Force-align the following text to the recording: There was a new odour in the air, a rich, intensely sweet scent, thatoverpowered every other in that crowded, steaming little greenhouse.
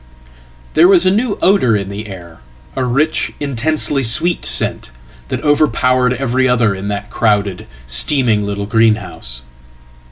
There 0.73 0.87
was 0.87 1.05
a 1.05 1.11
new 1.11 1.37
odour 1.43 1.75
in 1.75 1.89
the 1.89 2.07
air, 2.07 2.39
a 2.75 2.83
rich, 2.83 3.33
intensely 3.39 4.01
sweet 4.01 4.43
scent, 4.45 4.89
thatoverpowered 5.29 6.13
every 6.13 6.47
other 6.49 6.73
in 6.73 6.87
that 6.87 7.11
crowded, 7.11 7.67
steaming 7.85 8.43
little 8.43 8.65
greenhouse. 8.65 9.43